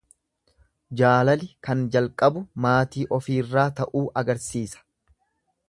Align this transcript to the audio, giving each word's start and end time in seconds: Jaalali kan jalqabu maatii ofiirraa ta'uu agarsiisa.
Jaalali 1.01 1.49
kan 1.67 1.83
jalqabu 1.97 2.43
maatii 2.65 3.05
ofiirraa 3.19 3.69
ta'uu 3.81 4.03
agarsiisa. 4.23 4.83